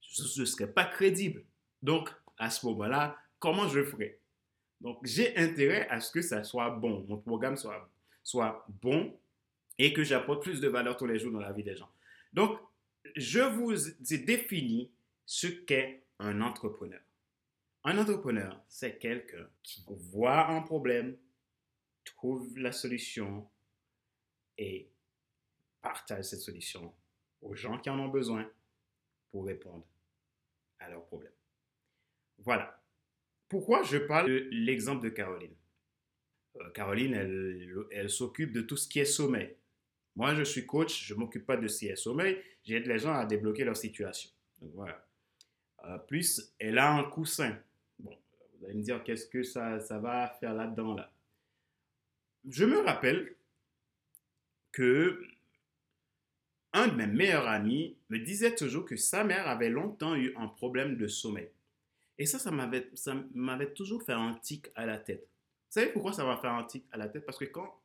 je, 0.00 0.44
serai 0.44 0.72
pas 0.72 0.84
crédible. 0.84 1.42
Donc, 1.82 2.10
à 2.38 2.48
ce 2.48 2.64
moment-là, 2.66 3.18
comment 3.40 3.66
je 3.66 3.82
ferai 3.82 4.20
donc, 4.80 4.98
j'ai 5.04 5.36
intérêt 5.36 5.88
à 5.90 6.00
ce 6.00 6.10
que 6.10 6.22
ça 6.22 6.42
soit 6.42 6.70
bon, 6.70 7.04
mon 7.08 7.16
programme 7.16 7.56
soit 8.24 8.66
bon 8.82 9.16
et 9.78 9.92
que 9.92 10.02
j'apporte 10.02 10.42
plus 10.42 10.60
de 10.60 10.66
valeur 10.66 10.96
tous 10.96 11.06
les 11.06 11.20
jours 11.20 11.30
dans 11.30 11.38
la 11.38 11.52
vie 11.52 11.62
des 11.62 11.76
gens. 11.76 11.88
Donc, 12.32 12.58
je 13.14 13.38
vous 13.38 13.90
ai 13.90 14.18
défini 14.18 14.90
ce 15.24 15.46
qu'est 15.46 16.02
un 16.18 16.40
entrepreneur. 16.40 16.98
Un 17.84 17.98
entrepreneur, 17.98 18.62
c'est 18.68 18.98
quelqu'un 18.98 19.48
qui 19.62 19.84
voit 19.88 20.48
un 20.48 20.62
problème, 20.62 21.16
trouve 22.04 22.56
la 22.58 22.70
solution 22.70 23.48
et 24.56 24.88
partage 25.80 26.26
cette 26.26 26.40
solution 26.40 26.94
aux 27.40 27.54
gens 27.54 27.78
qui 27.78 27.90
en 27.90 27.98
ont 27.98 28.08
besoin 28.08 28.48
pour 29.30 29.46
répondre 29.46 29.84
à 30.78 30.88
leurs 30.90 31.04
problèmes. 31.06 31.32
Voilà. 32.38 32.80
Pourquoi 33.48 33.82
je 33.82 33.98
parle 33.98 34.28
de 34.28 34.48
l'exemple 34.52 35.02
de 35.02 35.10
Caroline? 35.10 35.54
Euh, 36.56 36.70
Caroline, 36.70 37.14
elle, 37.90 38.10
s'occupe 38.10 38.52
de 38.52 38.62
tout 38.62 38.76
ce 38.76 38.88
qui 38.88 39.00
est 39.00 39.04
sommeil. 39.04 39.56
Moi, 40.14 40.34
je 40.34 40.42
suis 40.42 40.66
coach, 40.66 41.04
je 41.04 41.14
ne 41.14 41.20
m'occupe 41.20 41.46
pas 41.46 41.56
de 41.56 41.66
ce 41.66 41.80
qui 41.80 41.88
est 41.88 41.96
sommeil, 41.96 42.40
j'aide 42.62 42.86
les 42.86 42.98
gens 42.98 43.14
à 43.14 43.26
débloquer 43.26 43.64
leur 43.64 43.76
situation. 43.76 44.30
voilà. 44.60 45.06
Euh, 45.84 45.98
plus, 45.98 46.54
elle 46.58 46.78
a 46.78 46.92
un 46.92 47.04
coussin. 47.04 47.58
Vous 48.62 48.68
allez 48.68 48.78
me 48.78 48.82
dire, 48.84 49.02
qu'est-ce 49.02 49.26
que 49.26 49.42
ça, 49.42 49.80
ça 49.80 49.98
va 49.98 50.28
faire 50.38 50.54
là-dedans, 50.54 50.94
là? 50.94 51.10
Je 52.48 52.64
me 52.64 52.78
rappelle 52.78 53.34
que 54.70 55.20
un 56.72 56.86
de 56.86 56.94
mes 56.94 57.08
meilleurs 57.08 57.48
amis 57.48 57.96
me 58.08 58.18
disait 58.18 58.54
toujours 58.54 58.84
que 58.84 58.96
sa 58.96 59.24
mère 59.24 59.48
avait 59.48 59.68
longtemps 59.68 60.14
eu 60.14 60.32
un 60.36 60.46
problème 60.46 60.96
de 60.96 61.08
sommeil. 61.08 61.48
Et 62.18 62.24
ça, 62.24 62.38
ça 62.38 62.52
m'avait, 62.52 63.72
toujours 63.74 64.02
fait 64.04 64.12
un 64.12 64.34
tic 64.34 64.70
à 64.76 64.86
la 64.86 64.96
tête. 64.96 65.22
Vous 65.22 65.80
savez 65.80 65.88
pourquoi 65.88 66.12
ça 66.12 66.24
va 66.24 66.36
faire 66.36 66.52
un 66.52 66.64
tic 66.64 66.84
à 66.92 66.98
la 66.98 67.08
tête? 67.08 67.26
Parce 67.26 67.38
que 67.38 67.46
quand, 67.46 67.80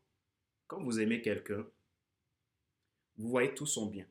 quand 0.67 0.81
vous 0.83 0.99
aimez 0.99 1.21
quelqu'un, 1.23 1.65
vous 3.17 3.29
voyez 3.29 3.55
tout 3.55 3.65
son 3.65 3.87
bien. 3.87 4.05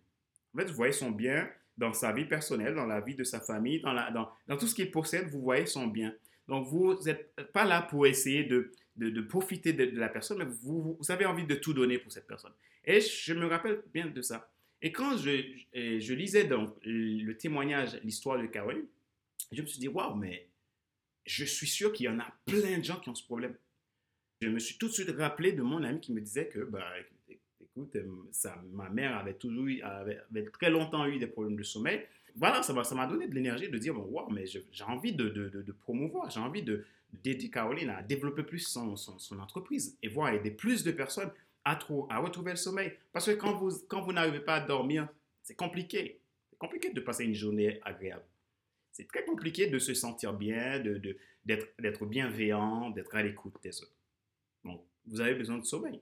En 0.53 0.59
fait, 0.59 0.67
vous 0.67 0.75
voyez 0.75 0.93
son 0.93 1.13
bien 1.13 1.49
dans 1.79 1.93
sa 1.93 2.13
vie 2.13 2.25
personnelle, 2.25 2.75
dans 2.75 2.87
la 2.87 3.01
vie 3.01 3.15
de 3.15 3.25
sa 3.25 3.41
famille, 3.41 3.81
dans, 3.81 3.93
la, 3.93 4.11
dans, 4.11 4.31
dans 4.49 4.57
tout 4.57 4.67
ce 4.67 4.75
qu'il 4.75 4.91
possède, 4.91 5.29
vous 5.29 5.43
voyez 5.43 5.67
son 5.67 5.87
bien. 5.87 6.13
Donc, 6.49 6.67
vous 6.67 6.95
n'êtes 7.05 7.35
pas 7.53 7.65
là 7.65 7.83
pour 7.83 8.07
essayer 8.07 8.45
de, 8.45 8.73
de, 8.97 9.21
profiter 9.21 9.73
de, 9.73 9.99
la 9.99 10.09
personne, 10.09 10.39
mais 10.39 10.45
vous, 10.45 10.97
vous, 10.99 11.11
avez 11.11 11.27
envie 11.27 11.45
de 11.45 11.55
tout 11.55 11.75
donner 11.75 11.99
pour 11.99 12.13
cette 12.13 12.27
personne. 12.27 12.53
Et 12.85 13.01
je 13.01 13.35
me 13.35 13.47
rappelle 13.47 13.83
bien 13.93 14.07
de 14.07 14.23
ça. 14.23 14.51
Et 14.81 14.93
quand 14.93 15.17
je, 15.17 15.43
je 15.75 16.15
lisais 16.15 16.45
donc 16.45 16.77
le 16.85 17.33
témoignage, 17.33 17.99
l'histoire 18.05 18.41
de 18.41 18.47
Caroline, 18.47 18.87
je 19.53 19.63
me 19.63 19.67
suis 19.67 19.81
dit, 19.81 19.89
waouh, 19.89 20.15
mais 20.15 20.49
je 21.25 21.45
suis 21.45 21.67
sûr 21.67 21.93
qu'il 21.93 22.07
y 22.07 22.09
en 22.09 22.19
a 22.19 22.33
plein 22.45 22.79
de 22.79 22.85
gens 22.85 23.01
qui 23.01 23.09
ont 23.09 23.15
ce 23.15 23.25
problème. 23.25 23.55
Je 24.41 24.49
me 24.49 24.59
suis 24.59 24.77
tout 24.77 24.89
de 24.89 24.93
suite 24.93 25.11
rappelé 25.11 25.53
de 25.53 25.63
mon 25.63 25.83
ami 25.83 26.01
qui 26.01 26.13
me 26.13 26.21
disait 26.21 26.49
que, 26.49 26.61
bah, 26.61 26.87
écoute, 27.61 27.97
ça, 28.33 28.63
ma 28.71 28.89
mère 28.91 29.17
avait, 29.17 29.37
très 30.53 30.71
longtemps 30.71 31.07
eu 31.07 31.19
des 31.19 31.27
problèmes 31.27 31.57
de 31.57 31.63
sommeil. 31.63 32.07
Voilà, 32.37 32.63
ça 32.63 32.73
m'a 32.73 33.07
donné 33.07 33.29
de 33.29 33.35
l'énergie 33.35 33.69
de 33.69 33.79
dire, 33.79 33.95
bon, 33.95 34.03
waouh, 34.03 34.31
mais 34.31 34.45
j'ai 34.47 34.85
envie 34.85 35.15
de, 35.15 35.29
de, 35.29 35.49
de, 35.49 35.73
promouvoir, 35.73 36.31
j'ai 36.31 36.41
envie 36.41 36.63
d'aider 36.63 37.51
Caroline 37.51 37.89
à 37.89 38.03
développer 38.03 38.43
plus 38.43 38.59
son, 38.59 38.95
entreprise 39.41 39.97
et 40.03 40.09
voir 40.09 40.35
aider 40.35 40.51
plus 40.51 40.85
de 40.85 40.93
personnes 40.93 41.31
à, 41.65 41.75
retrouver 42.21 42.51
le 42.51 42.57
sommeil. 42.57 42.93
Parce 43.13 43.27
que 43.27 43.33
quand 43.33 43.55
vous, 43.55 44.13
n'arrivez 44.13 44.41
pas 44.41 44.57
à 44.57 44.61
dormir, 44.61 45.09
c'est 45.43 45.57
compliqué. 45.57 46.21
C'est 46.51 46.59
compliqué 46.59 46.93
de 46.93 47.01
passer 47.01 47.25
une 47.25 47.35
journée 47.35 47.81
agréable. 47.83 48.25
C'est 48.93 49.09
très 49.09 49.25
compliqué 49.25 49.69
de 49.69 49.79
se 49.79 49.95
sentir 49.95 50.35
bien, 50.35 50.79
d'être 50.79 51.75
de, 51.79 52.05
bienveillant, 52.05 52.91
d'être 52.91 53.15
à 53.15 53.23
l'écoute 53.23 53.55
des 53.63 53.83
autres. 53.83 53.97
Donc, 54.63 54.85
vous 55.07 55.21
avez 55.23 55.35
besoin 55.35 55.57
de 55.57 55.65
sommeil. 55.65 56.01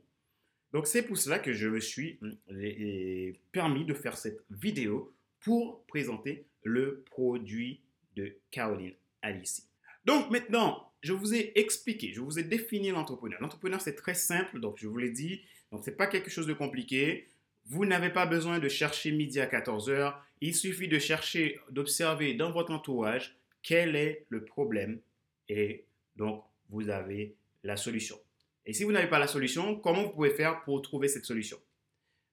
Donc, 0.72 0.88
c'est 0.88 1.02
pour 1.02 1.16
cela 1.16 1.38
que 1.38 1.52
je 1.52 1.68
me 1.68 1.78
suis 1.78 2.18
euh, 2.50 3.32
permis 3.52 3.84
de 3.84 3.94
faire 3.94 4.16
cette 4.16 4.44
vidéo 4.50 5.14
pour 5.44 5.84
présenter 5.86 6.46
le 6.62 7.04
produit 7.10 7.80
de 8.16 8.36
Caroline 8.50 8.94
Alice. 9.22 9.68
Donc, 10.04 10.30
maintenant, 10.30 10.90
je 11.02 11.12
vous 11.12 11.34
ai 11.34 11.52
expliqué, 11.54 12.12
je 12.12 12.20
vous 12.20 12.38
ai 12.38 12.42
défini 12.42 12.90
l'entrepreneur. 12.90 13.40
L'entrepreneur, 13.40 13.80
c'est 13.80 13.94
très 13.94 14.14
simple, 14.14 14.58
donc 14.58 14.78
je 14.78 14.88
vous 14.88 14.96
l'ai 14.96 15.10
dit, 15.10 15.42
donc 15.70 15.84
ce 15.84 15.90
n'est 15.90 15.96
pas 15.96 16.06
quelque 16.06 16.30
chose 16.30 16.46
de 16.46 16.54
compliqué. 16.54 17.28
Vous 17.66 17.84
n'avez 17.86 18.10
pas 18.10 18.26
besoin 18.26 18.58
de 18.58 18.68
chercher 18.68 19.12
midi 19.12 19.38
à 19.40 19.46
14 19.46 19.90
heures. 19.90 20.24
Il 20.40 20.54
suffit 20.54 20.88
de 20.88 20.98
chercher, 20.98 21.60
d'observer 21.70 22.34
dans 22.34 22.50
votre 22.50 22.72
entourage 22.72 23.36
quel 23.62 23.96
est 23.96 24.26
le 24.28 24.44
problème 24.44 25.00
et 25.48 25.84
donc 26.16 26.44
vous 26.68 26.88
avez 26.88 27.34
la 27.62 27.76
solution. 27.76 28.18
Et 28.66 28.72
si 28.72 28.84
vous 28.84 28.92
n'avez 28.92 29.08
pas 29.08 29.18
la 29.18 29.26
solution, 29.26 29.76
comment 29.76 30.04
vous 30.04 30.10
pouvez 30.10 30.30
faire 30.30 30.62
pour 30.64 30.80
trouver 30.82 31.08
cette 31.08 31.24
solution? 31.24 31.58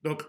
Donc, 0.03 0.23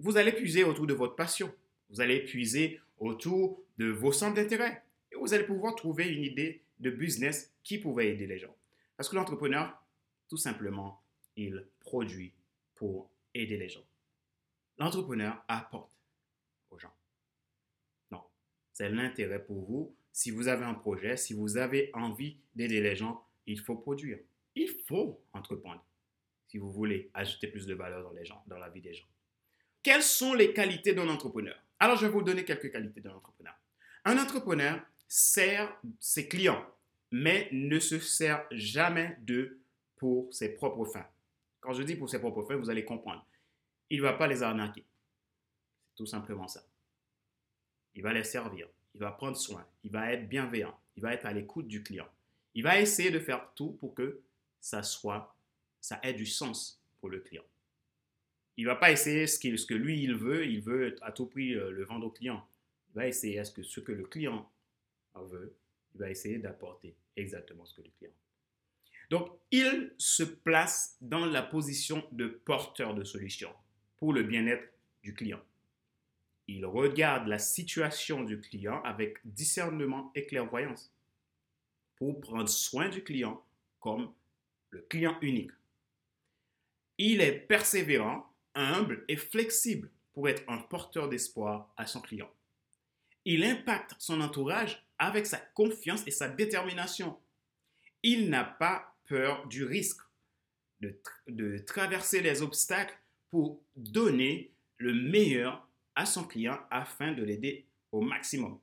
vous 0.00 0.16
allez 0.16 0.32
puiser 0.32 0.64
autour 0.64 0.86
de 0.86 0.94
votre 0.94 1.14
passion. 1.14 1.52
Vous 1.90 2.00
allez 2.00 2.24
puiser 2.24 2.80
autour 2.98 3.62
de 3.78 3.86
vos 3.86 4.12
centres 4.12 4.34
d'intérêt. 4.36 4.82
Et 5.12 5.16
vous 5.16 5.32
allez 5.34 5.44
pouvoir 5.44 5.74
trouver 5.74 6.08
une 6.08 6.24
idée 6.24 6.62
de 6.78 6.90
business 6.90 7.52
qui 7.62 7.78
pourrait 7.78 8.08
aider 8.08 8.26
les 8.26 8.38
gens. 8.38 8.54
Parce 8.96 9.08
que 9.08 9.16
l'entrepreneur, 9.16 9.82
tout 10.28 10.36
simplement, 10.36 11.02
il 11.36 11.66
produit 11.80 12.32
pour 12.74 13.10
aider 13.34 13.56
les 13.56 13.68
gens. 13.68 13.84
L'entrepreneur 14.78 15.42
apporte 15.48 15.90
aux 16.70 16.78
gens. 16.78 16.92
Non, 18.10 18.22
c'est 18.72 18.90
l'intérêt 18.90 19.42
pour 19.42 19.64
vous. 19.64 19.94
Si 20.12 20.30
vous 20.30 20.48
avez 20.48 20.64
un 20.64 20.74
projet, 20.74 21.16
si 21.16 21.34
vous 21.34 21.56
avez 21.56 21.90
envie 21.92 22.38
d'aider 22.54 22.80
les 22.80 22.96
gens, 22.96 23.26
il 23.46 23.60
faut 23.60 23.76
produire. 23.76 24.18
Il 24.54 24.68
faut 24.86 25.20
entreprendre 25.32 25.84
si 26.48 26.58
vous 26.58 26.70
voulez 26.70 27.10
ajouter 27.12 27.48
plus 27.48 27.66
de 27.66 27.74
valeur 27.74 28.02
dans, 28.02 28.42
dans 28.46 28.58
la 28.58 28.68
vie 28.68 28.80
des 28.80 28.94
gens. 28.94 29.06
Quelles 29.82 30.02
sont 30.02 30.34
les 30.34 30.52
qualités 30.52 30.94
d'un 30.94 31.08
entrepreneur? 31.08 31.56
Alors, 31.78 31.96
je 31.96 32.06
vais 32.06 32.12
vous 32.12 32.22
donner 32.22 32.44
quelques 32.44 32.72
qualités 32.72 33.00
d'un 33.00 33.14
entrepreneur. 33.14 33.54
Un 34.04 34.18
entrepreneur 34.18 34.80
sert 35.08 35.76
ses 36.00 36.28
clients, 36.28 36.64
mais 37.10 37.48
ne 37.52 37.78
se 37.78 37.98
sert 37.98 38.46
jamais 38.50 39.16
d'eux 39.20 39.60
pour 39.96 40.32
ses 40.32 40.50
propres 40.50 40.84
fins. 40.84 41.06
Quand 41.60 41.72
je 41.72 41.82
dis 41.82 41.96
pour 41.96 42.08
ses 42.08 42.18
propres 42.18 42.44
fins, 42.44 42.56
vous 42.56 42.70
allez 42.70 42.84
comprendre. 42.84 43.26
Il 43.90 43.98
ne 43.98 44.02
va 44.02 44.12
pas 44.12 44.26
les 44.26 44.42
arnaquer. 44.42 44.84
C'est 45.88 45.96
tout 45.96 46.06
simplement 46.06 46.48
ça. 46.48 46.64
Il 47.94 48.02
va 48.02 48.12
les 48.12 48.24
servir. 48.24 48.68
Il 48.94 49.00
va 49.00 49.10
prendre 49.10 49.36
soin. 49.36 49.66
Il 49.84 49.90
va 49.90 50.12
être 50.12 50.28
bienveillant. 50.28 50.78
Il 50.96 51.02
va 51.02 51.12
être 51.12 51.26
à 51.26 51.32
l'écoute 51.32 51.66
du 51.66 51.82
client. 51.82 52.08
Il 52.54 52.62
va 52.62 52.80
essayer 52.80 53.10
de 53.10 53.18
faire 53.18 53.50
tout 53.54 53.72
pour 53.72 53.94
que 53.94 54.20
ça 54.60 54.82
soit, 54.82 55.34
ça 55.80 56.00
ait 56.02 56.14
du 56.14 56.26
sens 56.26 56.80
pour 57.00 57.10
le 57.10 57.20
client. 57.20 57.44
Il 58.56 58.66
va 58.66 58.76
pas 58.76 58.90
essayer 58.90 59.26
ce, 59.26 59.56
ce, 59.56 59.66
que 59.66 59.74
lui, 59.74 60.02
il 60.02 60.14
veut. 60.14 60.46
Il 60.46 60.62
veut 60.62 60.96
à 61.02 61.12
tout 61.12 61.26
prix 61.26 61.54
euh, 61.54 61.70
le 61.70 61.84
vendre 61.84 62.06
au 62.06 62.10
client. 62.10 62.46
Il 62.90 62.94
va 62.94 63.06
essayer 63.06 63.42
ce 63.44 63.52
que, 63.52 63.62
ce 63.62 63.80
que 63.80 63.92
le 63.92 64.04
client 64.04 64.50
veut. 65.14 65.54
Il 65.94 66.00
va 66.00 66.10
essayer 66.10 66.38
d'apporter 66.38 66.94
exactement 67.16 67.64
ce 67.64 67.74
que 67.74 67.82
le 67.82 67.90
client 67.98 68.12
donc, 69.10 69.30
il 69.52 69.92
se 69.98 70.22
place 70.24 70.96
dans 71.00 71.26
la 71.26 71.42
position 71.42 72.04
de 72.12 72.26
porteur 72.26 72.94
de 72.94 73.04
solution 73.04 73.52
pour 73.98 74.12
le 74.12 74.22
bien-être 74.22 74.68
du 75.02 75.14
client. 75.14 75.40
Il 76.48 76.66
regarde 76.66 77.28
la 77.28 77.38
situation 77.38 78.24
du 78.24 78.40
client 78.40 78.82
avec 78.82 79.18
discernement 79.24 80.10
et 80.14 80.26
clairvoyance 80.26 80.92
pour 81.96 82.20
prendre 82.20 82.48
soin 82.48 82.88
du 82.88 83.02
client 83.02 83.42
comme 83.80 84.12
le 84.70 84.82
client 84.82 85.16
unique. 85.22 85.52
Il 86.98 87.20
est 87.20 87.32
persévérant, 87.32 88.26
humble 88.56 89.04
et 89.08 89.16
flexible 89.16 89.90
pour 90.12 90.28
être 90.28 90.42
un 90.48 90.58
porteur 90.58 91.08
d'espoir 91.08 91.72
à 91.76 91.86
son 91.86 92.00
client. 92.00 92.30
Il 93.24 93.44
impacte 93.44 93.94
son 93.98 94.20
entourage 94.20 94.84
avec 94.98 95.26
sa 95.26 95.38
confiance 95.38 96.02
et 96.06 96.10
sa 96.10 96.28
détermination. 96.28 97.18
Il 98.02 98.30
n'a 98.30 98.44
pas 98.44 98.96
peur 99.04 99.46
du 99.48 99.64
risque, 99.64 100.00
de, 100.80 101.58
traverser 101.58 102.20
les 102.20 102.42
obstacles 102.42 102.96
pour 103.30 103.62
donner 103.74 104.52
le 104.78 104.94
meilleur 104.94 105.68
à 105.94 106.06
son 106.06 106.24
client 106.24 106.58
afin 106.70 107.12
de 107.12 107.22
l'aider 107.22 107.66
au 107.92 108.00
maximum. 108.00 108.58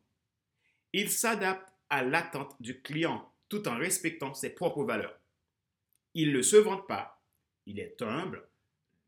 Il 0.94 1.10
s'adapte 1.10 1.68
à 1.90 2.04
l'attente 2.04 2.56
du 2.60 2.82
client 2.82 3.32
tout 3.50 3.68
en 3.68 3.78
respectant 3.78 4.34
ses 4.34 4.52
propres 4.52 4.84
valeurs. 4.84 5.20
Il 6.14 6.32
ne 6.34 6.42
se 6.42 6.56
vante 6.56 6.88
pas, 6.88 7.22
il 7.66 7.80
est 7.80 8.02
humble 8.02 8.48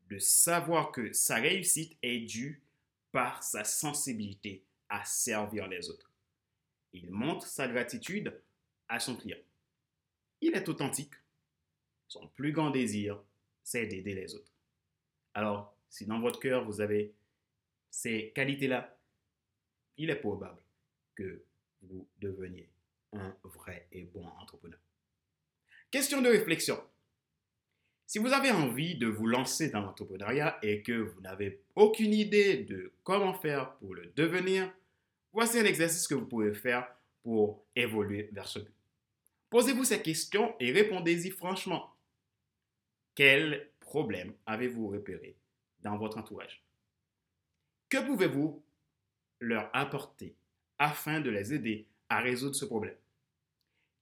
de 0.08 0.18
savoir 0.18 0.92
que 0.92 1.12
sa 1.12 1.36
réussite 1.36 1.96
est 2.02 2.20
due 2.20 2.62
par 3.12 3.42
sa 3.42 3.64
sensibilité 3.64 4.62
à 4.88 5.04
servir 5.04 5.66
les 5.68 5.90
autres. 5.90 6.10
Il 6.92 7.10
montre 7.10 7.46
sa 7.46 7.68
gratitude 7.68 8.38
à 8.88 9.00
son 9.00 9.16
client. 9.16 9.38
Il 10.40 10.54
est 10.54 10.68
authentique 10.68 11.14
son 12.08 12.28
plus 12.28 12.52
grand 12.52 12.70
désir, 12.70 13.20
c'est 13.62 13.86
d'aider 13.86 14.14
les 14.14 14.34
autres. 14.34 14.52
Alors, 15.34 15.76
si 15.88 16.06
dans 16.06 16.20
votre 16.20 16.40
cœur, 16.40 16.64
vous 16.64 16.80
avez 16.80 17.12
ces 17.90 18.32
qualités-là, 18.34 18.96
il 19.96 20.10
est 20.10 20.16
probable 20.16 20.60
que 21.14 21.42
vous 21.82 22.06
deveniez 22.20 22.68
un 23.12 23.34
vrai 23.44 23.88
et 23.92 24.02
bon 24.02 24.26
entrepreneur. 24.40 24.78
Question 25.90 26.20
de 26.20 26.28
réflexion. 26.28 26.82
Si 28.08 28.20
vous 28.20 28.32
avez 28.32 28.52
envie 28.52 28.94
de 28.94 29.08
vous 29.08 29.26
lancer 29.26 29.68
dans 29.68 29.80
l'entrepreneuriat 29.80 30.58
et 30.62 30.80
que 30.82 30.92
vous 30.92 31.20
n'avez 31.22 31.60
aucune 31.74 32.14
idée 32.14 32.58
de 32.58 32.92
comment 33.02 33.34
faire 33.34 33.74
pour 33.78 33.94
le 33.94 34.06
devenir, 34.14 34.72
voici 35.32 35.58
un 35.58 35.64
exercice 35.64 36.06
que 36.06 36.14
vous 36.14 36.26
pouvez 36.26 36.54
faire 36.54 36.86
pour 37.24 37.64
évoluer 37.74 38.30
vers 38.32 38.46
ce 38.46 38.60
but. 38.60 38.72
Posez-vous 39.50 39.82
ces 39.82 40.02
questions 40.02 40.54
et 40.60 40.70
répondez-y 40.70 41.30
franchement. 41.30 41.96
Quel 43.16 43.70
problème 43.80 44.34
avez-vous 44.46 44.86
repéré 44.86 45.36
dans 45.80 45.96
votre 45.96 46.18
entourage? 46.18 46.62
Que 47.88 48.06
pouvez-vous 48.06 48.62
leur 49.40 49.68
apporter 49.72 50.36
afin 50.78 51.20
de 51.20 51.30
les 51.30 51.52
aider 51.52 51.88
à 52.08 52.20
résoudre 52.20 52.54
ce 52.54 52.66
problème? 52.66 52.96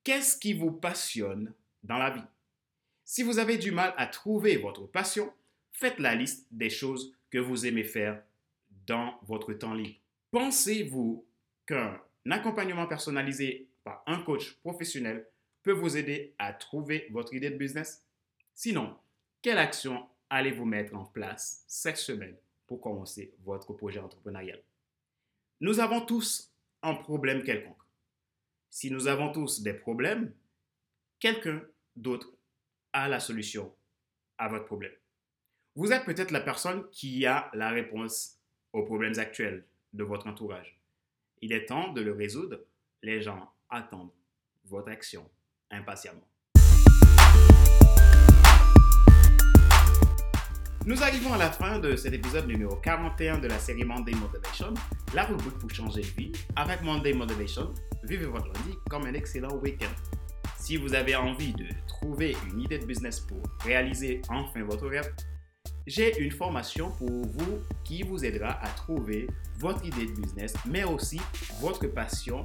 Qu'est-ce 0.03 0.37
qui 0.37 0.53
vous 0.53 0.73
passionne 0.73 1.55
dans 1.83 1.97
la 1.97 2.11
vie? 2.11 2.34
Si 3.05 3.23
vous 3.23 3.39
avez 3.39 3.59
du 3.59 3.71
mal 3.71 3.95
à 3.97 4.07
trouver 4.07 4.57
votre 4.57 4.87
passion, 4.87 5.33
faites 5.73 5.99
la 5.99 6.15
liste 6.15 6.47
des 6.51 6.71
choses 6.71 7.15
que 7.31 7.39
vous 7.39 7.67
aimez 7.67 7.85
faire 7.85 8.23
dans 8.87 9.19
votre 9.23 9.53
temps 9.53 9.75
libre. 9.75 9.99
Pensez-vous 10.31 11.27
qu'un 11.67 12.01
accompagnement 12.31 12.87
personnalisé 12.87 13.69
par 13.85 14.03
un 14.07 14.23
coach 14.23 14.55
professionnel 14.57 15.29
peut 15.63 15.73
vous 15.73 15.97
aider 15.97 16.35
à 16.39 16.53
trouver 16.53 17.07
votre 17.11 17.35
idée 17.35 17.51
de 17.51 17.57
business? 17.57 18.05
Sinon, 18.55 18.97
quelle 19.43 19.59
action 19.59 20.09
allez-vous 20.31 20.65
mettre 20.65 20.95
en 20.95 21.05
place 21.05 21.65
cette 21.67 21.99
semaine 21.99 22.37
pour 22.67 22.81
commencer 22.81 23.35
votre 23.45 23.75
projet 23.75 24.01
entrepreneurial? 24.01 24.63
Nous 25.61 25.81
avons 25.81 26.01
tous 26.01 26.51
un 26.83 26.95
problème 26.95 27.43
quelconque. 27.43 27.77
Si 28.71 28.91
nous 28.91 29.07
avons 29.07 29.31
tous 29.31 29.63
des 29.63 29.75
problèmes, 29.75 30.33
quelqu'un 31.21 31.63
d'autre 31.97 32.34
a 32.95 33.09
la 33.09 33.21
solution 33.21 33.75
à 34.39 34.49
votre 34.49 34.65
problème. 34.65 34.93
Vous 35.75 35.93
êtes 35.93 36.05
peut-être 36.05 36.31
la 36.31 36.41
personne 36.41 36.89
qui 36.91 37.27
a 37.27 37.51
la 37.53 37.71
réponse 37.71 38.39
aux 38.73 38.85
problèmes 38.85 39.19
actuels 39.19 39.67
de 39.93 40.05
votre 40.05 40.29
entourage. 40.29 40.81
Il 41.43 41.53
est 41.53 41.67
temps 41.67 41.93
de 41.93 42.01
le 42.01 42.13
résoudre. 42.13 42.61
Les 43.03 43.21
gens 43.21 43.53
attendent 43.69 44.13
votre 44.65 44.91
action 44.91 45.29
impatiemment. 45.71 46.27
Nous 50.87 51.03
arrivons 51.03 51.33
à 51.33 51.39
la 51.39 51.51
fin 51.51 51.79
de 51.79 51.97
cet 51.97 52.13
épisode 52.13 52.47
numéro 52.47 52.77
41 52.77 53.39
de 53.39 53.49
la 53.49 53.59
série 53.59 53.85
Monday 53.85 54.13
Motivation, 54.13 54.73
la 55.15 55.25
rubrique 55.25 55.59
pour 55.59 55.71
changer 55.71 56.03
de 56.03 56.07
vie. 56.07 56.33
Avec 56.55 56.83
Monday 56.83 57.13
Motivation, 57.13 57.75
vivez 58.05 58.27
votre 58.27 58.47
lundi 58.47 58.77
comme 58.89 59.07
un 59.07 59.15
excellent 59.15 59.57
week-end. 59.57 60.24
Si 60.65 60.77
vous 60.79 60.95
avez 60.95 61.15
envie 61.15 61.53
de 61.53 61.67
trouver 61.87 62.35
une 62.51 62.63
idée 62.63 62.79
de 62.79 62.87
business 62.87 63.21
pour 63.21 63.43
réaliser 63.63 64.23
enfin 64.31 64.63
votre 64.63 64.89
rêve, 64.89 65.15
j'ai 65.87 66.19
une 66.19 66.31
formation 66.31 66.91
pour 66.93 67.11
vous 67.11 67.61
qui 67.85 68.03
vous 68.03 68.25
aidera 68.25 68.53
à 68.65 68.69
trouver 68.69 69.27
votre 69.59 69.85
idée 69.85 70.07
de 70.07 70.13
business, 70.13 70.55
mais 70.65 70.85
aussi 70.85 71.21
votre 71.61 71.87
passion 71.89 72.43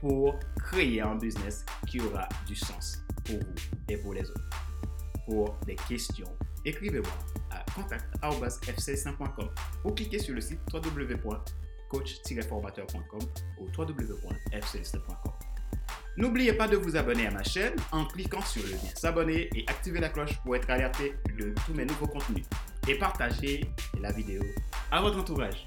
pour 0.00 0.38
créer 0.62 1.00
un 1.00 1.16
business 1.16 1.66
qui 1.88 2.00
aura 2.00 2.28
du 2.46 2.54
sens 2.54 3.02
pour 3.24 3.40
vous 3.40 3.54
et 3.88 3.96
pour 3.96 4.14
les 4.14 4.30
autres. 4.30 4.48
Pour 5.24 5.58
des 5.66 5.74
questions, 5.74 6.32
écrivez-moi 6.64 7.18
à 7.50 7.64
contact.fc5.com 7.74 9.48
ou 9.84 9.90
cliquez 9.90 10.20
sur 10.20 10.36
le 10.36 10.40
site 10.40 10.60
www.coach-formateur.com 10.72 13.22
ou 13.58 13.66
www.fc5.com. 13.76 15.35
N'oubliez 16.18 16.54
pas 16.54 16.66
de 16.66 16.78
vous 16.78 16.96
abonner 16.96 17.26
à 17.26 17.30
ma 17.30 17.42
chaîne 17.42 17.74
en 17.92 18.06
cliquant 18.06 18.40
sur 18.40 18.62
le 18.62 18.70
lien 18.70 18.90
s'abonner 18.94 19.50
et 19.54 19.64
activer 19.68 20.00
la 20.00 20.08
cloche 20.08 20.34
pour 20.42 20.56
être 20.56 20.70
alerté 20.70 21.14
de 21.38 21.52
tous 21.66 21.74
mes 21.74 21.84
nouveaux 21.84 22.06
contenus. 22.06 22.46
Et 22.88 22.94
partagez 22.94 23.70
la 24.00 24.12
vidéo 24.12 24.42
à 24.90 25.02
votre 25.02 25.18
entourage. 25.18 25.66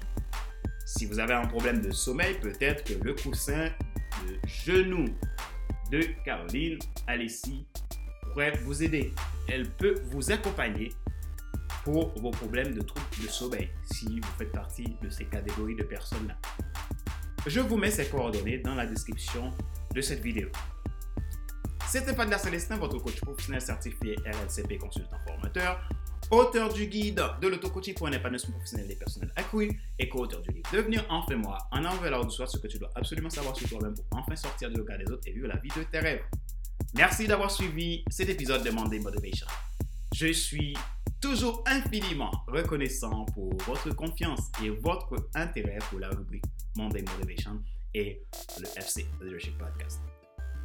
Si 0.84 1.06
vous 1.06 1.20
avez 1.20 1.34
un 1.34 1.46
problème 1.46 1.80
de 1.80 1.92
sommeil, 1.92 2.34
peut-être 2.40 2.82
que 2.82 3.04
le 3.04 3.14
coussin 3.14 3.70
de 4.26 4.48
genou 4.48 5.04
de 5.92 6.00
Caroline 6.24 6.80
Alessi 7.06 7.64
pourrait 8.22 8.58
vous 8.64 8.82
aider. 8.82 9.14
Elle 9.46 9.70
peut 9.70 10.02
vous 10.06 10.32
accompagner 10.32 10.90
pour 11.84 12.12
vos 12.20 12.32
problèmes 12.32 12.74
de 12.74 12.80
troubles 12.80 13.06
de 13.22 13.28
sommeil, 13.28 13.70
si 13.84 14.18
vous 14.18 14.32
faites 14.36 14.52
partie 14.52 14.96
de 15.00 15.08
ces 15.10 15.26
catégories 15.26 15.76
de 15.76 15.84
personnes-là. 15.84 16.36
Je 17.46 17.60
vous 17.60 17.76
mets 17.76 17.90
ces 17.92 18.06
coordonnées 18.06 18.58
dans 18.58 18.74
la 18.74 18.84
description 18.84 19.52
de 19.94 20.00
cette 20.00 20.22
vidéo. 20.22 20.48
C'était 21.88 22.14
Padla 22.14 22.38
Célestin, 22.38 22.76
votre 22.76 22.98
coach 22.98 23.20
professionnel 23.20 23.60
certifié 23.60 24.16
RLCP 24.24 24.78
consultant 24.78 25.16
formateur, 25.26 25.80
auteur 26.30 26.72
du 26.72 26.86
guide 26.86 27.20
de 27.40 27.48
l'auto-coaching 27.48 27.94
pour 27.94 28.06
un 28.06 28.12
épanouissement 28.12 28.52
professionnel 28.52 28.86
des 28.86 28.94
personnels 28.94 29.32
accru 29.34 29.80
et 29.98 30.08
co-auteur 30.08 30.40
du 30.42 30.52
livre 30.52 30.70
Devenir 30.72 31.04
enfin 31.10 31.34
moi 31.34 31.58
en 31.72 31.84
enveloppe 31.84 32.26
de 32.26 32.30
soi 32.30 32.46
ce 32.46 32.58
que 32.58 32.68
tu 32.68 32.78
dois 32.78 32.90
absolument 32.94 33.30
savoir 33.30 33.56
sur 33.56 33.68
toi-même 33.68 33.94
pour 33.94 34.18
enfin 34.18 34.36
sortir 34.36 34.70
du 34.70 34.80
regard 34.80 34.98
des 34.98 35.10
autres 35.10 35.26
et 35.26 35.32
vivre 35.32 35.48
la 35.48 35.56
vie 35.56 35.70
de 35.76 35.82
tes 35.82 35.98
rêves. 35.98 36.22
Merci 36.94 37.26
d'avoir 37.26 37.50
suivi 37.50 38.04
cet 38.08 38.28
épisode 38.28 38.62
de 38.62 38.70
Monday 38.70 39.00
Motivation. 39.00 39.46
Je 40.14 40.32
suis 40.32 40.76
toujours 41.20 41.64
infiniment 41.66 42.30
reconnaissant 42.46 43.24
pour 43.34 43.52
votre 43.66 43.94
confiance 43.94 44.50
et 44.62 44.70
votre 44.70 45.16
intérêt 45.34 45.78
pour 45.90 45.98
la 45.98 46.08
rubrique 46.10 46.44
Monday 46.76 47.02
Motivation 47.02 47.60
et 47.94 48.22
le 48.58 48.66
FC 48.78 49.06
Leadership 49.20 49.56
Podcast. 49.58 50.00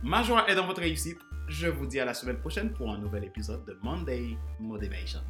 Ma 0.03 0.21
joie 0.23 0.49
est 0.49 0.55
dans 0.55 0.67
votre 0.67 0.81
réussite. 0.81 1.19
Je 1.47 1.67
vous 1.67 1.85
dis 1.85 1.99
à 1.99 2.05
la 2.05 2.13
semaine 2.13 2.37
prochaine 2.37 2.73
pour 2.73 2.91
un 2.91 2.97
nouvel 2.97 3.23
épisode 3.25 3.65
de 3.65 3.77
Monday 3.81 4.37
Motivation. 4.59 5.21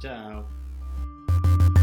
Ciao, 0.00 0.44
ciao! 0.46 1.81